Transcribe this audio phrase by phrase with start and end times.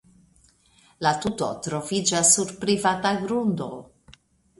[1.07, 3.69] La tuto troviĝas sur privata grundo.